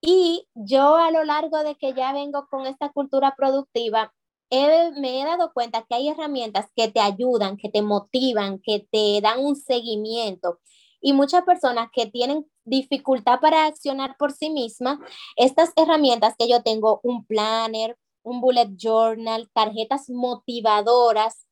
Y 0.00 0.48
yo 0.54 0.96
a 0.96 1.10
lo 1.10 1.24
largo 1.24 1.58
de 1.64 1.76
que 1.76 1.92
ya 1.94 2.12
vengo 2.12 2.46
con 2.48 2.66
esta 2.66 2.90
cultura 2.90 3.34
productiva, 3.36 4.14
me 4.50 5.20
he 5.20 5.24
dado 5.24 5.52
cuenta 5.52 5.84
que 5.88 5.94
hay 5.94 6.08
herramientas 6.08 6.66
que 6.74 6.88
te 6.88 7.00
ayudan, 7.00 7.56
que 7.56 7.68
te 7.68 7.82
motivan, 7.82 8.60
que 8.60 8.86
te 8.90 9.20
dan 9.20 9.40
un 9.44 9.56
seguimiento. 9.56 10.60
Y 11.00 11.12
muchas 11.12 11.44
personas 11.44 11.88
que 11.92 12.06
tienen 12.06 12.46
dificultad 12.64 13.40
para 13.40 13.66
accionar 13.66 14.16
por 14.18 14.32
sí 14.32 14.50
mismas, 14.50 14.98
estas 15.36 15.72
herramientas 15.76 16.34
que 16.38 16.48
yo 16.48 16.62
tengo, 16.62 17.00
un 17.02 17.24
planner, 17.24 17.96
un 18.22 18.40
bullet 18.40 18.70
journal, 18.76 19.48
tarjetas 19.52 20.10
motivadoras, 20.10 21.46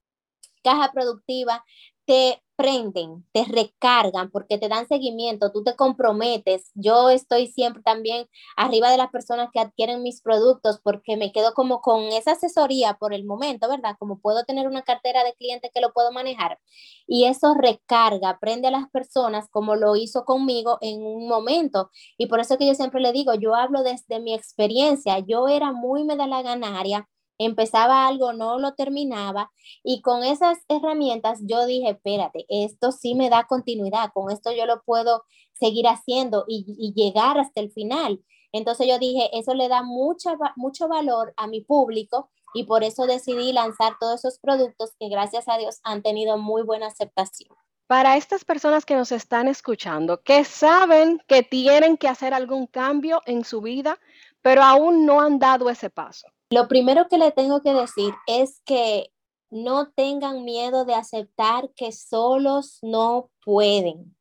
caja 0.63 0.91
productiva, 0.93 1.65
te 2.05 2.43
prenden, 2.57 3.25
te 3.33 3.45
recargan 3.45 4.31
porque 4.31 4.59
te 4.59 4.69
dan 4.69 4.89
seguimiento, 4.89 5.53
tú 5.53 5.63
te 5.63 5.77
comprometes. 5.77 6.71
Yo 6.75 7.11
estoy 7.11 7.47
siempre 7.49 7.83
también 7.83 8.29
arriba 8.57 8.91
de 8.91 8.97
las 8.99 9.11
personas 9.11 9.51
que 9.53 9.61
adquieren 9.61 10.03
mis 10.03 10.23
productos 10.23 10.81
porque 10.83 11.17
me 11.17 11.33
quedo 11.33 11.55
como 11.55 11.81
con 11.81 12.05
esa 12.05 12.33
asesoría 12.33 12.95
por 12.95 13.15
el 13.15 13.25
momento, 13.25 13.69
¿verdad? 13.69 13.97
Como 13.99 14.19
puedo 14.21 14.45
tener 14.45 14.67
una 14.67 14.83
cartera 14.83 15.23
de 15.25 15.35
clientes 15.35 15.71
que 15.73 15.81
lo 15.81 15.93
puedo 15.93 16.13
manejar. 16.13 16.59
Y 17.07 17.25
eso 17.25 17.55
recarga, 17.55 18.39
prende 18.41 18.69
a 18.69 18.71
las 18.71 18.89
personas 18.91 19.49
como 19.51 19.77
lo 19.77 19.97
hizo 19.97 20.25
conmigo 20.25 20.79
en 20.81 21.03
un 21.03 21.29
momento. 21.29 21.91
Y 22.19 22.27
por 22.27 22.41
eso 22.41 22.59
que 22.59 22.67
yo 22.67 22.75
siempre 22.75 23.01
le 23.01 23.13
digo, 23.13 23.35
yo 23.35 23.55
hablo 23.55 23.83
desde 23.83 24.21
mi 24.21 24.35
experiencia. 24.35 25.19
Yo 25.21 25.49
era 25.49 25.73
muy 25.73 26.05
medalaganaria 26.05 27.09
empezaba 27.39 28.07
algo, 28.07 28.33
no 28.33 28.59
lo 28.59 28.75
terminaba 28.75 29.51
y 29.83 30.01
con 30.03 30.25
esas 30.25 30.59
herramientas 30.69 31.41
yo 31.43 31.67
dije, 31.67 31.91
espérate, 31.91 32.47
esto 32.49 32.93
sí 32.93 33.15
me 33.15 33.31
da 33.31 33.45
continuidad, 33.45 34.11
con 34.13 34.31
esto 34.31 34.53
yo 34.53 34.67
lo 34.67 34.83
puedo 34.83 35.25
seguir 35.53 35.87
haciendo 35.87 36.45
y, 36.49 36.93
llegar 36.95 37.39
hasta 37.39 37.61
el 37.61 37.71
final. 37.73 38.23
Entonces 38.53 38.87
yo 38.87 38.99
dije, 38.99 39.31
eso 39.33 39.55
le 39.55 39.69
da 39.69 39.83
mucha, 39.83 40.37
mucho 40.57 40.89
valor 40.89 41.35
a 41.37 41.47
mi 41.47 41.61
público 41.61 42.31
y 42.55 42.65
por 42.65 42.85
eso 42.85 43.07
decidí 43.07 43.53
lanzar 43.53 43.95
todos 44.01 44.25
esos 44.25 44.39
productos 44.39 44.95
que 44.99 45.09
gracias 45.09 45.49
a 45.49 45.59
Dios 45.59 45.81
han 45.83 46.03
tenido 46.03 46.39
muy 46.39 46.63
buena 46.63 46.87
aceptación. 46.87 47.55
Para 47.87 48.17
estas 48.17 48.45
personas 48.45 48.85
que 48.85 48.97
nos 48.97 49.13
están 49.13 49.47
escuchando, 49.47 50.23
que 50.23 50.45
saben 50.45 51.23
que 51.29 51.43
tienen 51.43 51.97
que 51.97 52.09
hacer 52.09 52.35
algún 52.35 52.67
cambio 52.67 53.23
en 53.27 53.45
su 53.45 53.61
vida, 53.61 53.99
pero 54.43 54.63
aún 54.63 55.07
no 55.07 55.21
han 55.21 55.39
dado 55.39 55.71
ese 55.71 55.91
paso. 55.91 56.27
Lo 56.51 56.69
primero 56.69 57.09
que 57.09 57.19
le 57.19 57.33
tengo 57.33 57.61
que 57.61 57.75
decir 57.75 58.15
es 58.27 58.61
que 58.65 59.11
no 59.51 59.91
tengan 59.91 60.45
miedo 60.45 60.85
de 60.85 60.95
aceptar 60.95 61.71
que 61.75 61.91
solos 61.93 62.79
no 62.83 63.31
pueden. 63.45 64.17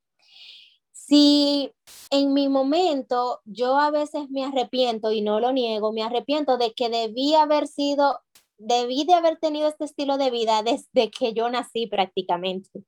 Si 0.91 1.71
en 2.09 2.33
mi 2.33 2.49
momento 2.49 3.41
yo 3.45 3.77
a 3.77 3.91
veces 3.91 4.29
me 4.31 4.43
arrepiento 4.43 5.11
y 5.11 5.21
no 5.21 5.39
lo 5.39 5.51
niego, 5.51 5.93
me 5.93 6.01
arrepiento 6.01 6.57
de 6.57 6.73
que 6.73 6.89
debí 6.89 7.35
haber 7.35 7.67
sido, 7.67 8.21
debí 8.57 9.05
de 9.05 9.13
haber 9.13 9.37
tenido 9.37 9.67
este 9.67 9.85
estilo 9.85 10.17
de 10.17 10.31
vida 10.31 10.63
desde 10.63 11.11
que 11.11 11.33
yo 11.33 11.47
nací 11.49 11.85
prácticamente, 11.85 12.83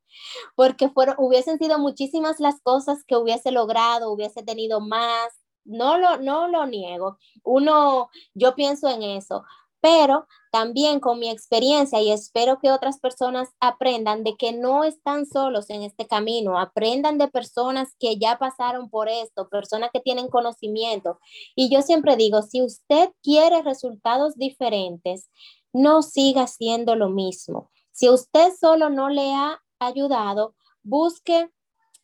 porque 0.55 0.89
fueron, 0.89 1.15
hubiesen 1.19 1.59
sido 1.59 1.77
muchísimas 1.77 2.39
las 2.39 2.59
cosas 2.61 3.03
que 3.05 3.15
hubiese 3.15 3.51
logrado, 3.51 4.11
hubiese 4.11 4.41
tenido 4.41 4.79
más, 4.79 5.27
no 5.67 5.97
lo, 5.97 6.17
no 6.17 6.47
lo 6.47 6.65
niego. 6.65 7.17
Uno, 7.43 8.09
yo 8.33 8.55
pienso 8.55 8.89
en 8.89 9.03
eso, 9.03 9.43
pero 9.81 10.27
también 10.51 10.99
con 10.99 11.19
mi 11.19 11.29
experiencia 11.29 12.01
y 12.01 12.11
espero 12.11 12.59
que 12.59 12.71
otras 12.71 12.99
personas 12.99 13.49
aprendan 13.59 14.23
de 14.23 14.35
que 14.35 14.51
no 14.51 14.83
están 14.83 15.25
solos 15.25 15.69
en 15.69 15.83
este 15.83 16.07
camino, 16.07 16.59
aprendan 16.59 17.17
de 17.17 17.27
personas 17.27 17.95
que 17.99 18.17
ya 18.17 18.37
pasaron 18.39 18.89
por 18.89 19.07
esto, 19.07 19.49
personas 19.49 19.91
que 19.93 19.99
tienen 19.99 20.29
conocimiento. 20.29 21.19
Y 21.55 21.69
yo 21.69 21.81
siempre 21.81 22.15
digo, 22.15 22.41
si 22.41 22.61
usted 22.61 23.11
quiere 23.21 23.61
resultados 23.61 24.35
diferentes, 24.35 25.29
no 25.73 26.01
siga 26.01 26.43
haciendo 26.43 26.95
lo 26.95 27.09
mismo. 27.09 27.69
Si 27.91 28.09
usted 28.09 28.53
solo 28.59 28.89
no 28.89 29.09
le 29.09 29.33
ha 29.33 29.61
ayudado, 29.79 30.55
busque 30.81 31.49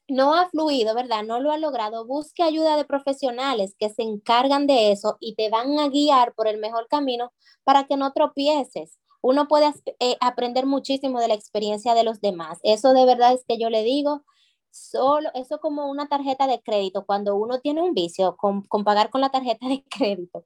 no 0.08 0.34
ha 0.36 0.50
fluido, 0.50 0.96
¿verdad? 0.96 1.24
No 1.24 1.40
lo 1.40 1.52
ha 1.52 1.58
logrado, 1.58 2.06
busque 2.06 2.44
ayuda 2.44 2.76
de 2.76 2.86
profesionales 2.86 3.76
que 3.78 3.90
se 3.90 4.04
encargan 4.04 4.68
de 4.68 4.92
eso 4.92 5.18
y 5.20 5.36
te 5.36 5.50
van 5.50 5.80
a 5.80 5.90
guiar 5.90 6.34
por 6.36 6.48
el 6.48 6.60
mejor 6.60 6.88
camino 6.88 7.32
para 7.64 7.86
que 7.86 7.98
no 7.98 8.12
tropieces. 8.14 9.00
Uno 9.22 9.48
puede 9.48 9.72
eh, 10.00 10.18
aprender 10.20 10.66
muchísimo 10.66 11.20
de 11.20 11.30
la 11.30 11.34
experiencia 11.34 11.94
de 11.96 12.04
los 12.04 12.20
demás. 12.22 12.60
Eso 12.64 12.94
de 12.94 13.06
verdad 13.06 13.34
es 13.34 13.46
que 13.48 13.58
yo 13.58 13.70
le 13.70 13.84
digo, 13.84 14.24
solo, 14.72 15.30
eso 15.36 15.60
como 15.60 15.90
una 15.90 16.08
tarjeta 16.08 16.48
de 16.48 16.62
crédito, 16.62 17.06
cuando 17.06 17.36
uno 17.36 17.60
tiene 17.62 17.82
un 17.82 17.94
vicio 17.94 18.36
con, 18.38 18.64
con 18.64 18.84
pagar 18.84 19.10
con 19.10 19.22
la 19.22 19.30
tarjeta 19.30 19.68
de 19.68 19.84
crédito 19.90 20.46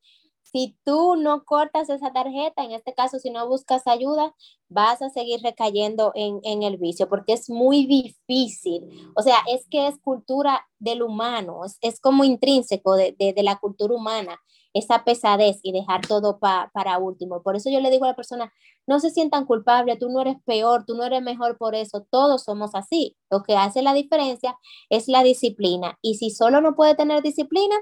si 0.51 0.77
tú 0.86 1.16
no 1.18 1.44
cortas 1.44 1.89
esa 1.89 2.13
tarjeta, 2.13 2.63
en 2.63 2.72
este 2.72 2.94
caso, 2.94 3.20
si 3.20 3.30
no 3.30 3.48
buscas 3.48 3.86
ayuda, 3.86 4.34
vas 4.70 5.01
a 5.01 5.10
seguir 5.10 5.42
recayendo 5.42 6.12
en, 6.16 6.63
el 6.63 6.77
vicio, 6.77 7.10
porque 7.10 7.34
es 7.34 7.50
muy 7.50 7.86
difícil. 7.86 9.12
O 9.16 9.22
sea, 9.22 9.38
es 9.51 9.68
que 9.70 9.88
es 9.88 10.00
cultura 10.00 10.66
del 10.80 11.04
humano, 11.04 11.62
es, 11.82 12.00
como 12.00 12.24
intrínseco 12.24 12.96
de, 12.96 13.16
la 13.44 13.58
cultura 13.60 13.94
humana, 13.94 14.39
esa 14.74 15.04
pesadez 15.04 15.60
y 15.63 15.72
dejar 15.72 16.06
todo 16.08 16.39
para 16.39 16.98
último. 16.98 17.42
Por 17.42 17.56
eso 17.56 17.70
yo 17.70 17.82
le 17.82 17.89
digo 17.89 18.06
a 18.06 18.10
la 18.10 18.16
persona, 18.16 18.54
no 18.86 19.00
se 19.00 19.10
sientan 19.10 19.46
culpables, 19.46 20.00
tú 20.00 20.10
no 20.10 20.22
eres 20.22 20.38
peor, 20.46 20.86
tú 20.86 20.96
no 20.96 21.04
eres 21.04 21.22
mejor 21.22 21.58
por 21.58 21.75
eso, 21.75 22.06
todos 22.10 22.44
somos 22.44 22.74
así. 22.74 23.18
Lo 23.30 23.44
que 23.44 23.56
hace 23.56 23.82
la 23.82 23.94
diferencia 23.94 24.58
es 24.89 25.08
la 25.08 25.24
disciplina. 25.24 25.98
Y 26.01 26.16
si 26.16 26.30
solo 26.30 26.62
no 26.62 26.75
puede 26.75 26.96
tener 26.96 27.22
disciplina, 27.22 27.75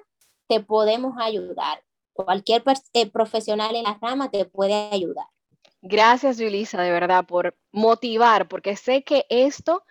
te 0.48 0.62
podemos 0.62 1.14
ayudar 1.20 1.80
cualquier 2.16 2.64
eh, 2.94 3.10
profesional 3.12 3.76
en 3.76 3.84
la 3.84 4.00
rama 4.02 4.32
te 4.32 4.46
puede 4.46 4.74
ayudar. 4.92 5.26
Gracias, 5.82 6.38
Julisa, 6.40 6.82
de 6.82 6.90
verdad, 6.90 7.26
por 7.26 7.56
motivar, 7.72 8.48
porque 8.48 8.76
sé 8.76 9.04
que 9.04 9.26
esto 9.30 9.84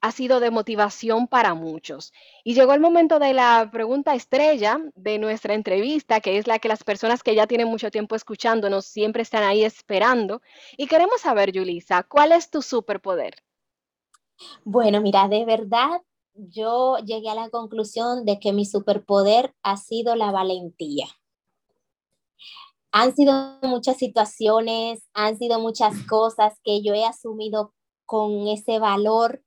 ha 0.00 0.10
sido 0.10 0.40
de 0.40 0.50
motivación 0.50 1.26
para 1.28 1.54
muchos. 1.54 2.12
Y 2.42 2.54
llegó 2.54 2.72
el 2.72 2.80
momento 2.80 3.18
de 3.18 3.34
la 3.34 3.68
pregunta 3.70 4.14
estrella 4.14 4.80
de 4.94 5.18
nuestra 5.18 5.54
entrevista, 5.54 6.20
que 6.20 6.38
es 6.38 6.46
la 6.46 6.58
que 6.58 6.68
las 6.68 6.84
personas 6.84 7.22
que 7.22 7.34
ya 7.34 7.46
tienen 7.46 7.68
mucho 7.68 7.90
tiempo 7.90 8.16
escuchándonos 8.16 8.86
siempre 8.86 9.22
están 9.22 9.42
ahí 9.42 9.62
esperando. 9.62 10.40
Y 10.76 10.86
queremos 10.86 11.20
saber, 11.20 11.52
Julisa, 11.54 12.02
¿cuál 12.02 12.32
es 12.32 12.48
tu 12.48 12.62
superpoder? 12.62 13.34
Bueno, 14.64 15.00
mira, 15.00 15.28
de 15.28 15.44
verdad, 15.44 16.00
yo 16.34 16.96
llegué 17.04 17.28
a 17.28 17.34
la 17.34 17.50
conclusión 17.50 18.24
de 18.24 18.40
que 18.40 18.52
mi 18.52 18.64
superpoder 18.64 19.54
ha 19.62 19.76
sido 19.76 20.16
la 20.16 20.30
valentía 20.30 21.06
han 22.92 23.16
sido 23.16 23.58
muchas 23.62 23.96
situaciones, 23.96 25.08
han 25.14 25.38
sido 25.38 25.58
muchas 25.58 25.94
cosas 26.06 26.60
que 26.62 26.82
yo 26.82 26.92
he 26.92 27.04
asumido 27.04 27.72
con 28.04 28.46
ese 28.48 28.78
valor, 28.78 29.42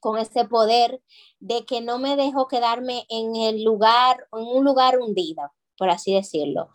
con 0.00 0.18
ese 0.18 0.44
poder 0.44 1.00
de 1.38 1.64
que 1.64 1.80
no 1.80 1.98
me 1.98 2.16
dejo 2.16 2.48
quedarme 2.48 3.06
en 3.08 3.36
el 3.36 3.62
lugar, 3.62 4.26
en 4.32 4.40
un 4.40 4.64
lugar 4.64 4.98
hundido, 4.98 5.52
por 5.78 5.88
así 5.88 6.12
decirlo. 6.12 6.70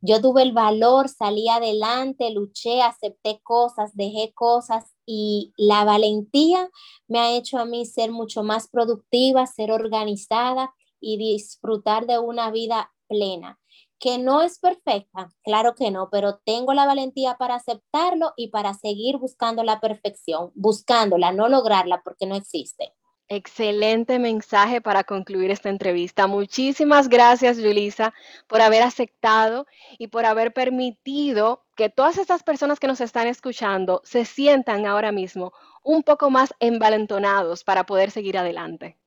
Yo 0.00 0.20
tuve 0.20 0.42
el 0.42 0.52
valor, 0.52 1.08
salí 1.08 1.48
adelante, 1.48 2.30
luché, 2.30 2.82
acepté 2.82 3.40
cosas, 3.44 3.92
dejé 3.94 4.32
cosas 4.34 4.92
y 5.06 5.52
la 5.56 5.84
valentía 5.84 6.68
me 7.06 7.20
ha 7.20 7.36
hecho 7.36 7.58
a 7.58 7.64
mí 7.64 7.86
ser 7.86 8.10
mucho 8.10 8.42
más 8.42 8.68
productiva, 8.68 9.46
ser 9.46 9.70
organizada 9.70 10.74
y 11.00 11.16
disfrutar 11.16 12.06
de 12.06 12.18
una 12.18 12.50
vida 12.50 12.92
plena 13.06 13.60
que 14.04 14.18
no 14.18 14.42
es 14.42 14.58
perfecta, 14.58 15.30
claro 15.42 15.74
que 15.74 15.90
no, 15.90 16.10
pero 16.10 16.36
tengo 16.44 16.74
la 16.74 16.84
valentía 16.84 17.38
para 17.38 17.54
aceptarlo 17.54 18.34
y 18.36 18.48
para 18.48 18.74
seguir 18.74 19.16
buscando 19.16 19.64
la 19.64 19.80
perfección, 19.80 20.52
buscándola, 20.54 21.32
no 21.32 21.48
lograrla 21.48 22.02
porque 22.04 22.26
no 22.26 22.34
existe. 22.34 22.92
Excelente 23.28 24.18
mensaje 24.18 24.82
para 24.82 25.04
concluir 25.04 25.50
esta 25.50 25.70
entrevista. 25.70 26.26
Muchísimas 26.26 27.08
gracias, 27.08 27.56
Julisa, 27.56 28.12
por 28.46 28.60
haber 28.60 28.82
aceptado 28.82 29.66
y 29.96 30.08
por 30.08 30.26
haber 30.26 30.52
permitido 30.52 31.64
que 31.74 31.88
todas 31.88 32.18
estas 32.18 32.42
personas 32.42 32.78
que 32.78 32.88
nos 32.88 33.00
están 33.00 33.26
escuchando 33.26 34.02
se 34.04 34.26
sientan 34.26 34.84
ahora 34.84 35.12
mismo 35.12 35.54
un 35.82 36.02
poco 36.02 36.28
más 36.28 36.52
envalentonados 36.60 37.64
para 37.64 37.86
poder 37.86 38.10
seguir 38.10 38.36
adelante. 38.36 38.98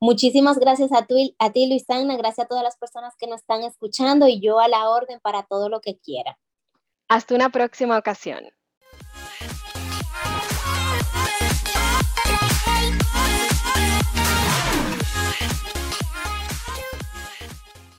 Muchísimas 0.00 0.58
gracias 0.58 0.92
a, 0.92 1.04
ti, 1.04 1.36
a 1.38 1.52
ti, 1.52 1.68
Luisana, 1.68 2.16
gracias 2.16 2.46
a 2.46 2.48
todas 2.48 2.64
las 2.64 2.78
personas 2.78 3.14
que 3.18 3.26
nos 3.26 3.40
están 3.40 3.62
escuchando 3.64 4.26
y 4.28 4.40
yo 4.40 4.58
a 4.58 4.66
la 4.66 4.88
orden 4.88 5.20
para 5.20 5.42
todo 5.42 5.68
lo 5.68 5.82
que 5.82 5.98
quiera. 5.98 6.38
Hasta 7.08 7.34
una 7.34 7.50
próxima 7.50 7.98
ocasión. 7.98 8.44